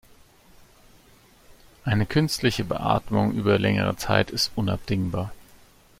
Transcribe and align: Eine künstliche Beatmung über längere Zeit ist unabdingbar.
Eine 1.85 2.07
künstliche 2.07 2.63
Beatmung 2.63 3.33
über 3.33 3.59
längere 3.59 3.97
Zeit 3.97 4.31
ist 4.31 4.51
unabdingbar. 4.55 5.31